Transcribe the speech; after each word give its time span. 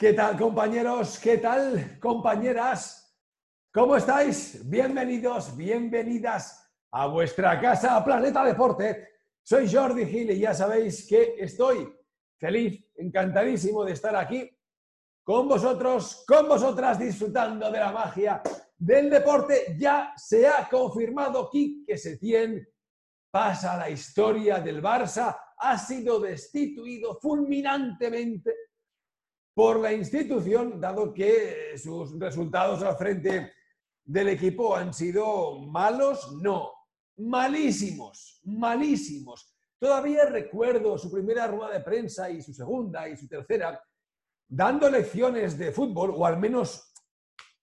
¿Qué 0.00 0.14
tal, 0.14 0.38
compañeros? 0.38 1.18
¿Qué 1.18 1.36
tal, 1.36 1.98
compañeras? 2.00 3.14
¿Cómo 3.70 3.96
estáis? 3.96 4.62
Bienvenidos, 4.64 5.54
bienvenidas 5.54 6.72
a 6.90 7.06
vuestra 7.06 7.60
casa 7.60 8.02
Planeta 8.02 8.42
Deporte. 8.42 9.08
Soy 9.42 9.70
Jordi 9.70 10.06
Gil 10.06 10.30
y 10.30 10.38
ya 10.38 10.54
sabéis 10.54 11.06
que 11.06 11.34
estoy 11.36 11.94
feliz, 12.38 12.82
encantadísimo 12.96 13.84
de 13.84 13.92
estar 13.92 14.16
aquí 14.16 14.50
con 15.22 15.46
vosotros, 15.46 16.24
con 16.26 16.48
vosotras, 16.48 16.98
disfrutando 16.98 17.70
de 17.70 17.78
la 17.78 17.92
magia 17.92 18.40
del 18.78 19.10
deporte. 19.10 19.76
Ya 19.78 20.14
se 20.16 20.48
ha 20.48 20.66
confirmado 20.66 21.50
que 21.52 21.98
Setién 21.98 22.66
pasa 23.30 23.74
a 23.74 23.76
la 23.76 23.90
historia 23.90 24.60
del 24.60 24.82
Barça, 24.82 25.36
ha 25.58 25.76
sido 25.76 26.18
destituido 26.20 27.18
fulminantemente 27.20 28.69
por 29.54 29.80
la 29.80 29.92
institución, 29.92 30.80
dado 30.80 31.12
que 31.12 31.76
sus 31.76 32.18
resultados 32.18 32.82
al 32.82 32.96
frente 32.96 33.52
del 34.04 34.28
equipo 34.28 34.76
han 34.76 34.92
sido 34.94 35.58
malos, 35.60 36.36
no, 36.40 36.70
malísimos, 37.16 38.40
malísimos. 38.44 39.54
Todavía 39.78 40.26
recuerdo 40.26 40.98
su 40.98 41.10
primera 41.10 41.46
rueda 41.46 41.72
de 41.72 41.80
prensa 41.80 42.30
y 42.30 42.42
su 42.42 42.52
segunda 42.52 43.08
y 43.08 43.16
su 43.16 43.26
tercera, 43.28 43.80
dando 44.48 44.90
lecciones 44.90 45.56
de 45.56 45.72
fútbol, 45.72 46.12
o 46.16 46.26
al 46.26 46.38
menos 46.38 46.92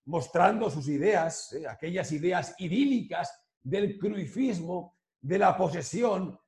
mostrando 0.06 0.70
sus 0.70 0.88
ideas, 0.88 1.54
¿eh? 1.54 1.68
aquellas 1.68 2.12
ideas 2.12 2.56
idílicas 2.60 3.32
del 3.62 3.98
cruifismo, 3.98 4.96
de 5.20 5.38
la 5.38 5.58
posesión, 5.58 6.40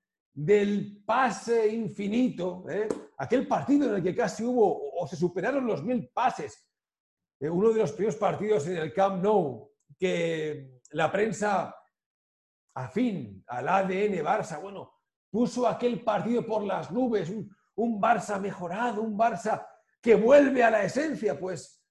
del 0.45 1.03
pase 1.05 1.67
infinito, 1.67 2.63
¿eh? 2.69 2.87
aquel 3.17 3.45
partido 3.45 3.89
en 3.89 3.95
el 3.95 4.03
que 4.03 4.15
casi 4.15 4.43
hubo 4.43 4.89
o 4.97 5.05
se 5.05 5.17
superaron 5.17 5.67
los 5.67 5.83
mil 5.83 6.09
pases, 6.13 6.65
eh, 7.41 7.49
uno 7.49 7.73
de 7.73 7.79
los 7.79 7.91
primeros 7.91 8.15
partidos 8.15 8.65
en 8.67 8.77
el 8.77 8.93
Camp 8.93 9.21
Nou, 9.21 9.69
que 9.99 10.79
la 10.91 11.11
prensa 11.11 11.75
afín 12.73 13.43
al 13.47 13.67
ADN 13.67 14.23
Barça, 14.23 14.61
bueno, 14.61 14.93
puso 15.29 15.67
aquel 15.67 16.03
partido 16.03 16.45
por 16.45 16.63
las 16.63 16.89
nubes, 16.89 17.29
un, 17.29 18.01
Barça 18.01 18.39
mejorado, 18.39 19.01
un 19.01 19.17
Barça 19.17 19.67
que 20.01 20.15
vuelve 20.15 20.63
a 20.63 20.71
la 20.71 20.83
esencia, 20.83 21.37
pues 21.37 21.83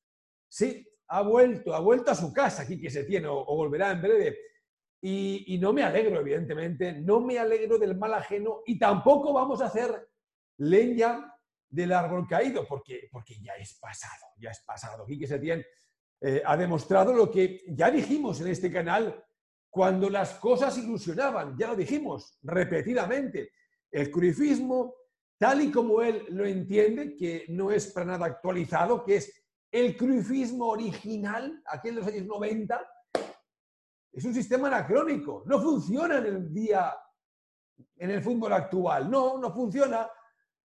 sí, 0.49 0.89
ha 1.09 1.21
vuelto, 1.21 1.75
ha 1.75 1.81
vuelto 1.81 2.13
a 2.13 2.15
su 2.15 2.33
casa, 2.33 2.63
aquí 2.63 2.81
que 2.81 2.89
se 2.89 3.05
tiene, 3.05 3.27
o, 3.29 3.45
volverá 3.45 3.91
en 3.91 4.01
breve. 4.01 4.39
Y, 5.01 5.55
y, 5.55 5.59
no 5.59 5.73
me 5.73 5.85
alegro, 5.85 6.21
evidentemente, 6.21 6.93
no 6.93 7.21
me 7.21 7.39
alegro 7.39 7.79
del 7.79 7.97
mal 7.97 8.15
ajeno 8.15 8.63
y 8.67 8.79
tampoco 8.79 9.33
vamos 9.33 9.63
a 9.63 9.67
hacer 9.67 10.09
leña 10.59 11.33
del 11.69 11.93
árbol 11.93 12.27
caído, 12.27 12.67
porque, 12.67 13.09
porque 13.13 13.41
ya 13.41 13.53
es 13.55 13.79
pasado, 13.79 14.27
ya 14.39 14.51
es 14.51 14.61
pasado. 14.67 15.07
Quique 15.07 15.27
Setién 15.27 15.65
eh, 16.21 16.43
ha 16.45 16.57
demostrado 16.57 17.13
lo 17.13 17.31
que 17.31 17.63
ya 17.69 17.91
dijimos 17.91 18.41
en 18.41 18.49
este 18.49 18.73
canal 18.73 19.25
cuando 19.71 20.09
las 20.11 20.35
cosas 20.35 20.77
ilusionaban, 20.79 21.57
ya 21.57 21.69
lo 21.69 21.77
dijimos 21.77 22.39
repetidamente, 22.43 23.53
el 23.91 24.11
cruifismo, 24.11 24.95
tal 25.39 25.63
y 25.63 25.71
como 25.71 26.03
él 26.03 26.25
lo 26.31 26.45
entiende, 26.45 27.15
que 27.15 27.45
no 27.49 27.71
es 27.71 27.87
para 27.93 28.07
nada 28.07 28.27
actualizado, 28.27 29.05
que 29.05 29.17
es 29.17 29.45
el 29.71 29.97
cruifismo 29.97 30.69
original, 30.69 31.63
aquel 31.67 31.97
de 31.97 32.01
los 32.01 32.11
años 32.11 32.27
90, 32.27 32.89
es 34.13 34.25
un 34.25 34.35
sistema 34.35 34.69
anacrónico, 34.69 35.43
no 35.47 35.61
funciona 35.61 36.19
en 36.19 36.27
el 36.27 36.53
día, 36.53 36.95
en 37.97 38.11
el 38.11 38.23
fútbol 38.23 38.53
actual, 38.53 39.11
no, 39.11 39.39
no 39.39 39.53
funciona. 39.53 40.09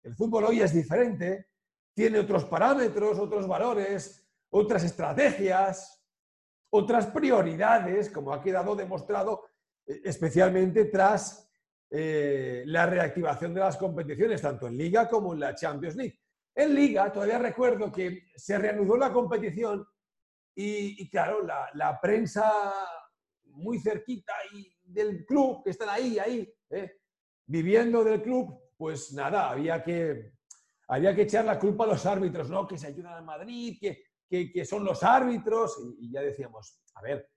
El 0.03 0.15
fútbol 0.15 0.45
hoy 0.45 0.61
es 0.61 0.73
diferente, 0.73 1.49
tiene 1.95 2.19
otros 2.19 2.45
parámetros, 2.45 3.19
otros 3.19 3.47
valores, 3.47 4.27
otras 4.51 4.85
estrategias, 4.85 6.05
otras 6.71 7.07
prioridades, 7.07 8.11
como 8.11 8.33
ha 8.33 8.43
quedado 8.43 8.75
demostrado 8.75 9.45
eh, 9.87 10.01
especialmente 10.05 10.87
tras 10.87 11.51
eh, 11.91 12.65
la 12.67 12.87
reactivación 12.87 13.55
de 13.55 13.61
las 13.61 13.77
competiciones, 13.77 14.43
tanto 14.43 14.67
en 14.67 14.77
Liga 14.77 15.09
como 15.09 15.35
en 15.35 15.41
la 15.41 15.55
Champions 15.55 15.97
League. 15.97 16.19
En 16.55 16.75
Liga, 16.75 17.13
todavía 17.13 17.39
recuerdo 17.39 17.93
que 17.93 18.29
se 18.35 18.59
reanudó 18.59 18.97
la 18.97 19.13
competición 19.13 19.87
y, 20.59 21.09
claro, 21.11 21.45
la, 21.45 22.01
prensa 22.01 22.51
muy 23.57 23.81
cerquita 23.81 24.33
y 24.53 24.73
del 24.83 25.25
club, 25.25 25.63
que 25.65 25.71
están 25.71 25.89
ahí, 25.89 26.19
ahí, 26.19 26.53
eh, 26.71 26.99
viviendo 27.47 28.05
del 28.05 28.23
club, 28.23 28.59
pues 28.77 29.13
nada, 29.13 29.51
había 29.51 29.83
que, 29.83 30.33
había 30.89 31.15
que 31.15 31.23
echar 31.23 31.45
la 31.45 31.59
culpa 31.59 31.85
a 31.85 31.89
los 31.89 32.07
árbitros, 32.07 32.49
¿no? 32.49 32.67
Que 32.67 32.79
se 32.79 32.87
ayudan 32.89 33.15
al 33.15 33.25
Madrid, 33.25 33.79
que 33.81 34.05
que, 34.29 34.65
son 34.65 34.85
los 34.85 35.03
árbitros, 35.03 35.79
y, 35.99 36.11
ya 36.11 36.21
decíamos, 36.21 36.81
a 36.95 37.03
ver, 37.03 37.31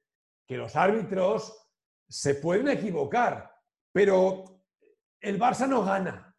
que 0.45 0.57
los 0.57 0.75
árbitros 0.75 1.67
se 2.07 2.35
pueden 2.35 2.69
equivocar, 2.69 3.51
pero 3.91 4.63
el 5.21 5.39
Barça 5.39 5.67
no 5.67 5.83
gana. 5.83 6.35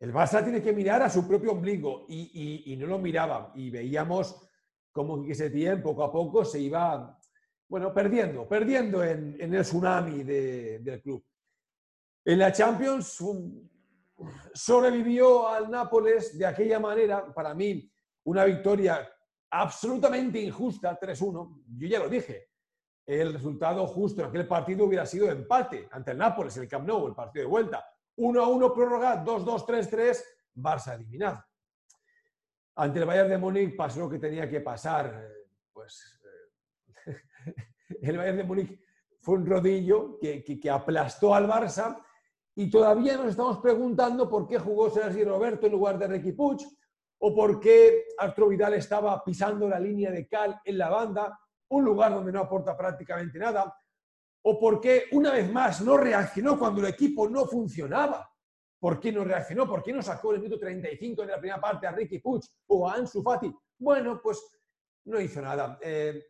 El 0.00 0.12
Barça 0.12 0.42
tiene 0.42 0.62
que 0.62 0.72
mirar 0.72 1.02
a 1.02 1.10
su 1.10 1.26
propio 1.26 1.52
ombligo 1.52 2.06
y, 2.08 2.74
no 2.78 2.86
lo 2.86 2.98
miraba. 2.98 3.52
Y 3.54 3.70
veíamos 3.70 4.48
cómo 4.92 5.24
que 5.24 5.32
ese 5.32 5.50
tiempo, 5.50 5.90
poco 5.90 6.04
a 6.04 6.12
poco, 6.12 6.44
se 6.44 6.60
iba, 6.60 7.18
bueno, 7.68 7.92
perdiendo, 7.92 8.46
perdiendo 8.46 9.02
en, 9.02 9.36
el 9.40 9.62
tsunami 9.62 10.22
del 10.22 11.02
club. 11.02 11.24
En 12.24 12.38
la 12.38 12.52
Champions 12.52 13.22
sobrevivió 14.54 15.48
al 15.48 15.70
Nápoles 15.70 16.38
de 16.38 16.46
aquella 16.46 16.78
manera, 16.78 17.32
para 17.32 17.54
mí, 17.54 17.90
una 18.24 18.44
victoria 18.44 19.08
absolutamente 19.50 20.40
injusta, 20.40 20.98
3-1. 20.98 21.64
Yo 21.78 21.88
ya 21.88 21.98
lo 21.98 22.08
dije. 22.08 22.48
El 23.06 23.34
resultado 23.34 23.86
justo 23.86 24.22
en 24.22 24.28
aquel 24.28 24.48
partido 24.48 24.86
hubiera 24.86 25.04
sido 25.04 25.30
empate 25.30 25.88
ante 25.90 26.12
el 26.12 26.18
Nápoles, 26.18 26.56
el 26.56 26.68
Camp 26.68 26.86
Nou, 26.86 27.06
el 27.06 27.14
partido 27.14 27.44
de 27.44 27.50
vuelta. 27.50 27.84
1-1 28.16 28.74
prórroga, 28.74 29.22
2-2, 29.22 29.66
3-3, 29.66 30.24
Barça 30.54 30.94
eliminado. 30.94 31.44
Ante 32.76 33.00
el 33.00 33.04
Bayern 33.04 33.28
de 33.28 33.38
Múnich 33.38 33.76
pasó 33.76 34.00
lo 34.00 34.10
que 34.10 34.18
tenía 34.18 34.48
que 34.48 34.60
pasar. 34.60 35.28
Pues 35.72 36.20
el 38.02 38.16
Bayern 38.18 38.36
de 38.38 38.44
Múnich 38.44 38.80
fue 39.20 39.36
un 39.36 39.46
rodillo 39.46 40.18
que, 40.18 40.70
aplastó 40.70 41.34
al 41.34 41.48
Barça 41.48 41.98
y 42.54 42.70
todavía 42.70 43.16
nos 43.16 43.28
estamos 43.28 43.58
preguntando 43.58 44.28
por 44.28 44.46
qué 44.46 44.58
jugó 44.58 44.90
Sergi 44.90 45.24
Roberto 45.24 45.66
en 45.66 45.72
lugar 45.72 45.98
de 45.98 46.06
Ricky 46.06 46.32
Puig, 46.32 46.58
o 47.18 47.34
por 47.34 47.58
qué 47.58 48.04
Arturo 48.18 48.48
Vidal 48.48 48.74
estaba 48.74 49.24
pisando 49.24 49.68
la 49.68 49.80
línea 49.80 50.10
de 50.10 50.28
cal 50.28 50.60
en 50.64 50.78
la 50.78 50.90
banda, 50.90 51.38
un 51.68 51.84
lugar 51.84 52.12
donde 52.12 52.32
no 52.32 52.40
aporta 52.40 52.76
prácticamente 52.76 53.38
nada, 53.38 53.74
o 54.42 54.60
por 54.60 54.80
qué 54.80 55.04
una 55.12 55.32
vez 55.32 55.50
más 55.50 55.80
no 55.80 55.96
reaccionó 55.96 56.58
cuando 56.58 56.82
el 56.82 56.88
equipo 56.88 57.28
no 57.28 57.46
funcionaba. 57.46 58.30
¿Por 58.78 59.00
qué 59.00 59.10
no 59.10 59.24
reaccionó? 59.24 59.66
¿Por 59.66 59.82
qué 59.82 59.94
no 59.94 60.02
sacó 60.02 60.34
el 60.34 60.40
minuto 60.40 60.60
35 60.60 61.22
de 61.22 61.28
la 61.28 61.38
primera 61.38 61.58
parte 61.58 61.86
a 61.86 61.92
Ricky 61.92 62.18
Puig 62.18 62.42
o 62.66 62.86
a 62.86 62.92
Ansu 62.92 63.22
Fati? 63.22 63.50
Bueno, 63.78 64.20
pues 64.22 64.46
no 65.06 65.18
hizo 65.18 65.40
nada. 65.40 65.78
Eh, 65.80 66.22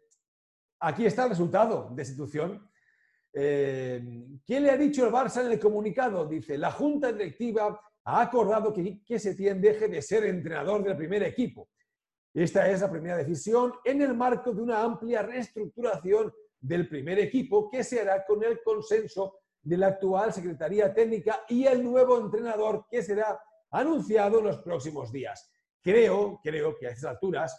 aquí 0.84 1.06
está 1.06 1.25
el 1.25 1.31
resultado 1.31 1.90
de 1.92 2.02
institución. 2.02 2.70
Eh, 3.32 4.02
¿Qué 4.46 4.60
le 4.60 4.70
ha 4.70 4.76
dicho 4.76 5.04
el 5.04 5.12
Barça 5.12 5.44
en 5.44 5.52
el 5.52 5.58
comunicado? 5.58 6.26
Dice, 6.26 6.56
la 6.58 6.70
Junta 6.70 7.10
Directiva 7.12 7.81
ha 8.04 8.20
acordado 8.20 8.72
que 8.72 8.82
Quique 8.82 9.19
Setién 9.19 9.60
deje 9.60 9.88
de 9.88 10.02
ser 10.02 10.25
entrenador 10.25 10.84
del 10.84 10.96
primer 10.96 11.22
equipo. 11.22 11.69
Esta 12.32 12.69
es 12.69 12.81
la 12.81 12.90
primera 12.90 13.16
decisión 13.16 13.72
en 13.84 14.02
el 14.02 14.14
marco 14.14 14.52
de 14.52 14.60
una 14.60 14.82
amplia 14.82 15.22
reestructuración 15.22 16.32
del 16.60 16.88
primer 16.88 17.19
equipo 17.19 17.70
que 17.70 17.82
se 17.82 18.00
hará 18.00 18.25
con 18.25 18.42
el 18.44 18.60
consenso 18.62 19.38
de 19.62 19.78
la 19.78 19.88
actual 19.88 20.32
Secretaría 20.32 20.92
Técnica 20.92 21.44
y 21.48 21.66
el 21.66 21.82
nuevo 21.82 22.19
entrenador 22.20 22.87
que 22.90 23.02
será 23.02 23.40
anunciado 23.70 24.40
en 24.40 24.46
los 24.46 24.58
próximos 24.58 25.10
días. 25.10 25.50
Creo, 25.80 26.40
creo 26.42 26.76
que 26.76 26.87
a 26.87 26.90
estas 26.90 27.12
alturas 27.12 27.58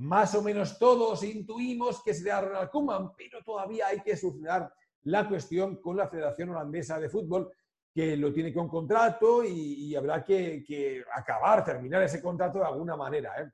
más 0.00 0.34
o 0.34 0.42
menos 0.42 0.78
todos 0.78 1.22
intuimos 1.22 2.02
que 2.02 2.14
será 2.14 2.40
Ronald 2.40 2.70
Koeman, 2.70 3.14
pero 3.14 3.42
todavía 3.44 3.88
hay 3.88 4.00
que 4.00 4.16
solucionar 4.16 4.72
la 5.02 5.28
cuestión 5.28 5.76
con 5.76 5.96
la 5.96 6.08
Federación 6.08 6.48
Holandesa 6.48 6.98
de 6.98 7.10
Fútbol 7.10 7.52
que 7.92 8.16
lo 8.16 8.32
tiene 8.32 8.52
con 8.54 8.66
contrato 8.66 9.44
y, 9.44 9.94
habrá 9.94 10.24
que, 10.24 11.04
acabar, 11.14 11.64
terminar 11.64 12.02
ese 12.02 12.22
contrato 12.22 12.60
de 12.60 12.64
alguna 12.64 12.96
manera. 12.96 13.42
¿eh? 13.42 13.50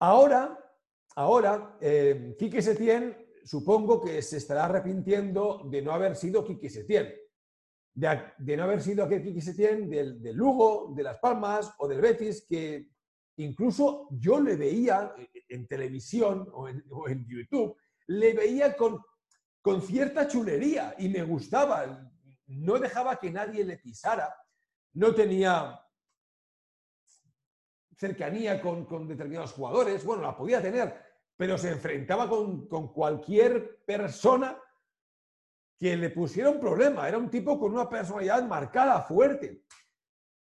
Ahora, 0.00 0.58
ahora, 1.14 1.76
eh, 1.80 2.34
Quique 2.36 2.62
Setién 2.62 3.16
supongo 3.44 4.00
que 4.00 4.22
se 4.22 4.38
estará 4.38 4.64
arrepintiendo 4.64 5.62
de 5.70 5.82
no 5.82 5.92
haber 5.92 6.16
sido 6.16 6.44
Quique 6.44 6.68
Setién, 6.68 7.14
de, 7.94 8.56
no 8.56 8.64
haber 8.64 8.80
sido 8.80 9.04
aquel 9.04 9.22
Quique 9.22 9.40
Setién 9.40 9.88
del, 9.88 10.20
del 10.20 10.34
Lugo, 10.34 10.92
de 10.96 11.02
Las 11.04 11.18
Palmas 11.18 11.72
o 11.78 11.86
del 11.86 12.00
Betis, 12.00 12.44
que 12.48 12.88
incluso 13.36 14.08
yo 14.10 14.40
le 14.40 14.56
veía 14.56 15.14
en 15.48 15.66
televisión 15.66 16.48
o 16.52 16.68
en, 16.68 17.26
YouTube, 17.26 17.76
le 18.06 18.34
veía 18.34 18.76
con, 18.76 19.00
con 19.62 19.82
cierta 19.82 20.28
chulería 20.28 20.94
y 20.98 21.08
me 21.08 21.22
gustaba. 21.22 22.10
No 22.46 22.78
dejaba 22.78 23.16
que 23.16 23.30
nadie 23.30 23.64
le 23.64 23.78
pisara, 23.78 24.34
no 24.94 25.14
tenía 25.14 25.80
cercanía 28.00 28.62
con, 28.62 29.06
determinados 29.06 29.52
jugadores, 29.52 30.02
bueno, 30.06 30.22
la 30.22 30.34
podía 30.34 30.62
tener, 30.62 30.98
pero 31.36 31.58
se 31.58 31.70
enfrentaba 31.70 32.30
con, 32.30 32.66
cualquier 32.88 33.84
persona 33.84 34.58
que 35.78 35.96
le 35.98 36.08
pusiera 36.08 36.48
un 36.48 36.58
problema. 36.58 37.06
Era 37.06 37.18
un 37.18 37.30
tipo 37.30 37.60
con 37.60 37.74
una 37.74 37.88
personalidad 37.90 38.42
marcada, 38.46 39.02
fuerte. 39.02 39.64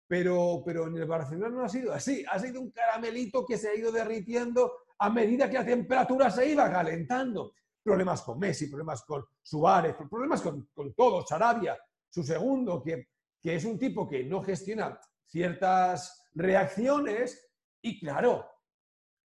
Pero, 0.08 0.64
pero 0.66 0.88
en 0.88 0.98
el 0.98 1.06
Barcelona 1.06 1.50
no 1.50 1.64
ha 1.64 1.70
sido 1.70 1.94
así. 1.94 2.24
Ha 2.30 2.40
sido 2.40 2.62
un 2.62 2.72
caramelito 2.72 3.46
que 3.46 3.58
se 3.58 3.70
ha 3.70 3.76
ido 3.76 3.92
derritiendo 3.92 4.72
a 5.00 5.10
medida 5.10 5.50
que 5.50 5.58
la 5.58 5.66
temperatura 5.66 6.32
se 6.32 6.50
iba 6.50 6.72
calentando. 6.72 7.54
Problemas 7.84 8.22
con 8.22 8.40
Messi, 8.40 8.68
problemas 8.68 9.04
con 9.04 9.26
Suárez, 9.42 9.96
problemas 10.10 10.42
con, 10.42 10.70
con 10.74 10.94
todo, 10.94 11.26
Sarabia, 11.26 11.78
su 12.10 12.24
segundo, 12.24 12.82
que, 12.82 13.10
que 13.42 13.56
es 13.56 13.66
un 13.66 13.78
tipo 13.78 14.08
que 14.08 14.24
no 14.24 14.42
gestiona 14.42 15.00
ciertas 15.26 16.30
reacciones 16.34 17.50
y 17.82 18.00
claro, 18.00 18.46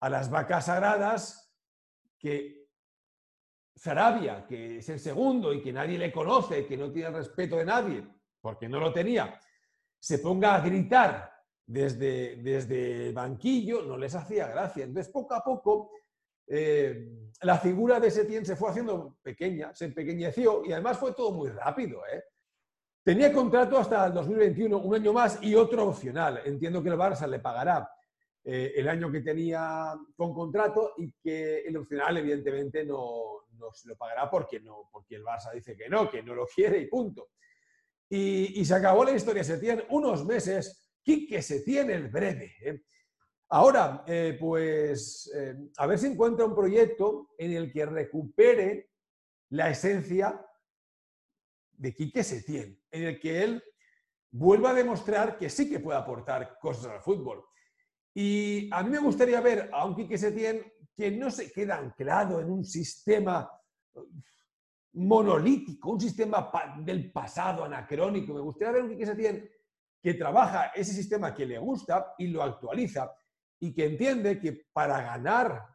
a 0.01 0.09
las 0.09 0.31
vacas 0.31 0.67
sagradas 0.67 1.53
que 2.19 2.69
Sarabia, 3.75 4.47
que 4.47 4.79
es 4.79 4.89
el 4.89 5.01
segundo 5.01 5.55
y 5.55 5.63
que 5.63 5.73
nadie 5.73 5.99
le 5.99 6.13
conoce, 6.13 6.67
que 6.67 6.77
no 6.77 6.93
tiene 6.93 7.11
respeto 7.11 7.57
de 7.57 7.65
nadie, 7.65 8.07
porque 8.41 8.69
no 8.69 8.79
lo 8.79 8.93
tenía, 8.93 9.41
se 10.01 10.19
ponga 10.19 10.57
a 10.57 10.61
gritar 10.61 11.31
desde, 11.67 12.37
desde 12.37 13.09
el 13.09 13.15
banquillo, 13.15 13.83
no 13.83 13.97
les 13.97 14.15
hacía 14.15 14.49
gracia. 14.49 14.85
Entonces, 14.85 15.13
poco 15.13 15.35
a 15.35 15.45
poco, 15.45 15.93
eh, 16.49 17.09
la 17.43 17.59
figura 17.59 18.01
de 18.01 18.11
Setién 18.11 18.45
se 18.45 18.57
fue 18.57 18.71
haciendo 18.71 19.19
pequeña, 19.23 19.73
se 19.75 19.85
empequeñeció 19.85 20.65
y 20.65 20.73
además 20.73 20.99
fue 20.99 21.15
todo 21.15 21.33
muy 21.33 21.51
rápido. 21.51 22.01
¿eh? 22.13 22.25
Tenía 23.05 23.33
contrato 23.33 23.79
hasta 23.79 24.07
el 24.07 24.15
2021, 24.15 24.79
un 24.79 24.95
año 24.95 25.13
más 25.13 25.39
y 25.43 25.55
otro 25.55 25.89
opcional. 25.89 26.41
Entiendo 26.45 26.83
que 26.83 26.89
el 26.89 26.99
Barça 26.99 27.29
le 27.29 27.39
pagará 27.39 27.89
eh, 28.43 28.73
el 28.75 28.89
año 28.89 29.13
que 29.13 29.21
tenía 29.21 29.95
con 30.17 30.35
contrato 30.35 30.95
y 30.97 31.13
que 31.13 31.61
el 31.61 31.77
opcional 31.77 32.17
evidentemente 32.17 32.85
no, 32.85 33.47
no, 33.53 33.73
se 33.73 33.89
lo 33.89 33.97
pagará 33.97 34.29
porque, 34.29 34.59
no, 34.61 34.89
porque 34.91 35.15
el 35.15 35.23
Barça 35.23 35.53
dice 35.53 35.77
que 35.77 35.89
no, 35.89 36.11
que 36.11 36.23
no 36.23 36.35
lo 36.35 36.47
quiere 36.47 36.79
y 36.79 36.87
punto. 36.87 37.29
Y, 38.13 38.65
se 38.65 38.75
acabó 38.75 39.05
la 39.05 39.13
historia, 39.13 39.45
se 39.45 39.59
tiene 39.59 39.85
unos 39.91 40.27
meses, 40.27 40.91
que 41.05 41.43
se 41.43 41.61
tiene 41.61 41.95
el 41.95 42.09
breve. 42.09 42.55
¿eh? 42.61 42.83
Ahora, 43.49 44.05
eh, 44.07 44.37
pues 44.39 45.33
a 45.77 45.87
ver 45.87 45.99
si 45.99 46.07
encuentra 46.07 46.45
un 46.45 46.55
proyecto 46.55 47.31
en 47.39 47.53
el 47.53 47.73
que 47.73 47.87
recupere 47.87 48.91
la 49.51 49.71
esencia 49.71 50.45
de 51.73 51.95
Quique 51.95 52.23
Setién, 52.23 52.81
en 52.91 53.05
el 53.05 53.21
que 53.21 53.43
él 53.43 53.63
vuelva 54.31 54.71
a 54.71 54.75
demostrar 54.75 55.39
que 55.39 55.51
sí 55.51 55.69
que 55.69 55.81
puede 55.81 55.99
aportar 55.99 56.59
cosas 56.61 56.87
al 56.87 57.03
fútbol. 57.03 57.45
Y 58.15 58.69
a 58.73 58.83
mí 58.83 58.91
me 58.91 58.99
gustaría 58.99 59.41
ver 59.41 59.71
a 59.73 59.87
un 59.87 59.97
Quique 59.97 60.19
Setién 60.19 60.73
que 60.97 61.11
no 61.11 61.31
se 61.31 61.51
queda 61.51 61.79
anclado 61.79 62.41
en 62.41 62.51
un 62.51 62.65
sistema 62.65 63.51
monolítico, 64.93 65.91
un 65.91 66.01
sistema 66.01 66.51
del 66.79 67.13
pasado 67.13 67.65
anacrónico. 67.65 68.35
Me 68.35 68.41
gustaría 68.41 68.73
ver 68.73 68.83
un 68.83 68.91
Quique 68.91 69.07
Setién 69.07 69.51
que 70.01 70.15
trabaja 70.15 70.73
ese 70.75 70.93
sistema 70.93 71.35
que 71.35 71.47
le 71.47 71.59
gusta 71.59 72.15
y 72.19 72.29
lo 72.29 72.43
actualiza 72.43 73.13
y 73.59 73.73
que 73.73 73.87
entiende 73.87 74.41
que 74.41 74.67
para 74.73 75.01
ganar 75.03 75.67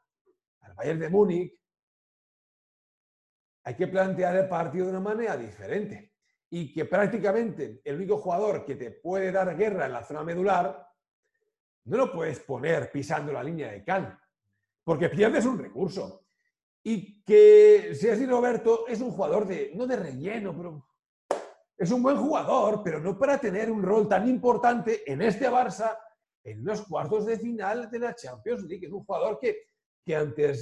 al 0.62 0.74
Bayern 0.74 1.00
de 1.00 1.10
Múnich 1.10 1.54
hay 3.64 3.76
que 3.76 3.88
plantear 3.88 4.36
el 4.36 4.48
partido 4.48 4.86
de 4.86 4.92
una 4.92 5.00
manera 5.00 5.38
diferente 5.38 6.14
y 6.50 6.74
que 6.74 6.86
prácticamente 6.86 7.82
el 7.84 7.96
único 7.96 8.18
jugador 8.18 8.66
que 8.66 8.76
te 8.76 8.92
puede 8.92 9.32
dar 9.32 9.56
guerra 9.56 9.86
en 9.86 9.94
la 9.94 10.04
zona 10.04 10.24
medular 10.24 10.88
no 11.86 11.98
lo 11.98 12.12
puedes 12.12 12.40
poner 12.40 12.92
pisando 12.92 13.32
la 13.32 13.44
línea 13.44 13.72
de 13.72 13.84
cal, 13.84 14.20
porque 14.84 15.10
pierdes 15.10 15.46
un 15.46 15.60
recurso. 15.60 16.25
Y 16.88 17.24
que 17.24 17.96
si 17.96 18.08
así 18.10 18.28
Roberto 18.28 18.86
es 18.88 19.02
un 19.02 19.10
jugador 19.10 19.48
de, 19.48 19.72
no 19.74 19.88
de 19.88 19.96
relleno, 19.96 20.56
pero 20.56 20.88
es 21.76 21.90
un 21.90 22.04
buen 22.04 22.16
jugador, 22.16 22.84
pero 22.84 23.00
no 23.00 23.18
para 23.18 23.40
tener 23.40 23.72
un 23.72 23.82
rol 23.82 24.08
tan 24.08 24.30
importante 24.30 25.02
en 25.12 25.24
este 25.24 25.50
Barça 25.50 25.98
en 26.44 26.64
los 26.64 26.84
cuartos 26.84 27.26
de 27.26 27.40
final 27.40 27.90
de 27.90 27.98
la 27.98 28.14
Champions 28.14 28.66
League. 28.66 28.86
Es 28.86 28.94
un 28.94 29.04
jugador 29.04 29.40
que, 29.40 29.64
que 30.06 30.16
ante, 30.16 30.54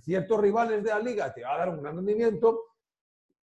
ciertos 0.00 0.40
rivales 0.40 0.82
de 0.82 0.88
la 0.88 1.00
liga 1.00 1.34
te 1.34 1.42
va 1.42 1.54
a 1.54 1.58
dar 1.58 1.68
un 1.68 1.82
gran 1.82 1.96
rendimiento, 1.96 2.62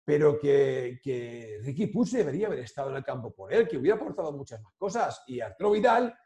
pero 0.04 0.38
que, 0.38 1.00
que 1.02 1.58
Ricky 1.64 1.88
Puig 1.88 2.10
debería 2.10 2.46
haber 2.46 2.60
estado 2.60 2.90
en 2.90 2.96
el 2.98 3.04
campo 3.04 3.34
por 3.34 3.52
él, 3.52 3.66
que 3.66 3.76
hubiera 3.76 3.96
aportado 3.96 4.30
muchas 4.30 4.62
más 4.62 4.72
cosas. 4.76 5.24
Y 5.26 5.40
Arturo 5.40 5.72
Vidal 5.72 6.16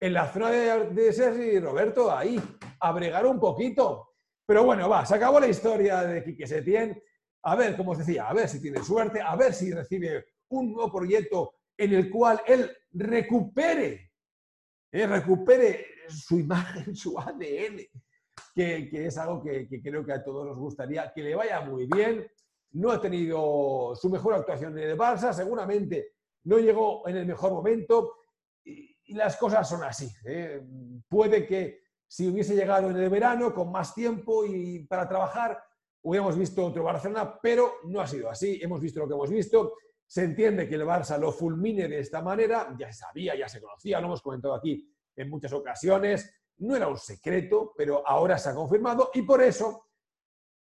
en 0.00 0.14
la 0.14 0.32
zona 0.32 0.50
de, 0.50 0.86
de 0.88 1.12
Sergi 1.12 1.60
Roberto, 1.60 2.10
ahí, 2.10 2.40
a 2.80 3.26
un 3.26 3.38
poquito. 3.38 4.11
Pero 4.46 4.64
bueno, 4.64 4.88
va, 4.88 5.04
se 5.06 5.14
acabó 5.14 5.40
la 5.40 5.48
historia 5.48 6.02
de 6.02 6.22
Quique 6.24 6.46
Setién. 6.46 7.00
A 7.44 7.56
ver, 7.56 7.76
como 7.76 7.92
os 7.92 7.98
decía, 7.98 8.28
a 8.28 8.32
ver 8.32 8.48
si 8.48 8.60
tiene 8.60 8.82
suerte, 8.82 9.20
a 9.20 9.34
ver 9.36 9.52
si 9.52 9.72
recibe 9.72 10.26
un 10.48 10.72
nuevo 10.72 10.92
proyecto 10.92 11.54
en 11.76 11.94
el 11.94 12.10
cual 12.10 12.40
él 12.46 12.70
recupere, 12.92 14.12
eh, 14.92 15.06
recupere 15.06 15.86
su 16.08 16.38
imagen, 16.38 16.94
su 16.94 17.18
ADN, 17.18 17.80
que, 18.54 18.90
es 18.92 19.18
algo 19.18 19.42
que, 19.42 19.66
que, 19.68 19.82
creo 19.82 20.04
que 20.04 20.12
a 20.12 20.22
todos 20.22 20.46
nos 20.46 20.58
gustaría, 20.58 21.12
que 21.12 21.22
le 21.22 21.34
vaya 21.34 21.60
muy 21.62 21.86
bien. 21.86 22.26
No 22.72 22.90
ha 22.90 23.00
tenido 23.00 23.94
su 23.94 24.08
mejor 24.08 24.34
actuación 24.34 24.78
en 24.78 24.90
el 24.90 24.98
Barça, 24.98 25.32
seguramente 25.32 26.12
no 26.44 26.58
llegó 26.58 27.06
en 27.08 27.16
el 27.16 27.26
mejor 27.26 27.52
momento, 27.52 28.14
y 28.64 29.14
las 29.14 29.36
cosas 29.36 29.68
son 29.68 29.82
así. 29.84 30.10
¿eh? 30.24 30.60
Puede 31.08 31.46
que 31.46 31.82
si 32.12 32.28
hubiese 32.28 32.54
llegado 32.54 32.90
en 32.90 32.96
el 32.98 33.08
verano 33.08 33.54
con 33.54 33.72
más 33.72 33.94
tiempo 33.94 34.44
y 34.44 34.80
para 34.80 35.08
trabajar, 35.08 35.58
hubiéramos 36.02 36.36
visto 36.36 36.62
otro 36.66 36.84
Barcelona, 36.84 37.38
pero 37.40 37.76
no 37.84 38.02
ha 38.02 38.06
sido 38.06 38.28
así. 38.28 38.60
Hemos 38.60 38.82
visto 38.82 39.00
lo 39.00 39.08
que 39.08 39.14
hemos 39.14 39.30
visto. 39.30 39.78
Se 40.06 40.24
entiende 40.24 40.68
que 40.68 40.74
el 40.74 40.82
Barça 40.82 41.18
lo 41.18 41.32
fulmine 41.32 41.88
de 41.88 42.00
esta 42.00 42.20
manera. 42.20 42.76
Ya 42.78 42.92
se 42.92 42.98
sabía, 42.98 43.34
ya 43.34 43.48
se 43.48 43.62
conocía, 43.62 43.98
lo 43.98 44.08
hemos 44.08 44.20
comentado 44.20 44.52
aquí 44.54 44.86
en 45.16 45.30
muchas 45.30 45.54
ocasiones. 45.54 46.30
No 46.58 46.76
era 46.76 46.86
un 46.86 46.98
secreto, 46.98 47.72
pero 47.74 48.06
ahora 48.06 48.36
se 48.36 48.50
ha 48.50 48.54
confirmado 48.54 49.10
y 49.14 49.22
por 49.22 49.42
eso 49.42 49.86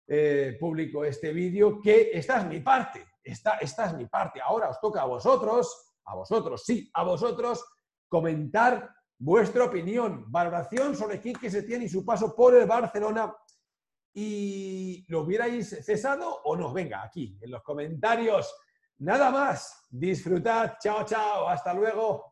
eh, 0.06 0.56
publico 0.60 1.04
este 1.04 1.32
vídeo 1.32 1.80
que 1.80 2.10
esta 2.12 2.42
es 2.42 2.46
mi 2.46 2.60
parte. 2.60 3.04
Esta, 3.24 3.56
esta 3.56 3.86
es 3.86 3.94
mi 3.94 4.06
parte. 4.06 4.40
Ahora 4.40 4.70
os 4.70 4.78
toca 4.78 5.02
a 5.02 5.06
vosotros, 5.06 5.96
a 6.04 6.14
vosotros, 6.14 6.62
sí, 6.64 6.88
a 6.94 7.02
vosotros 7.02 7.64
comentar 8.06 8.88
vuestra 9.20 9.64
opinión, 9.64 10.24
valoración 10.32 10.96
sobre 10.96 11.20
Quique 11.20 11.50
Setién 11.50 11.82
y 11.82 11.88
su 11.88 12.04
paso 12.04 12.34
por 12.34 12.56
el 12.56 12.66
Barcelona. 12.66 13.34
¿Y 14.14 15.04
lo 15.08 15.20
hubierais 15.20 15.84
cesado 15.84 16.40
o 16.44 16.56
no? 16.56 16.72
Venga, 16.72 17.02
aquí, 17.04 17.38
en 17.40 17.50
los 17.50 17.62
comentarios. 17.62 18.52
Nada 18.98 19.30
más. 19.30 19.86
Disfrutad. 19.90 20.74
Chao, 20.80 21.04
chao. 21.04 21.48
Hasta 21.48 21.72
luego. 21.74 22.29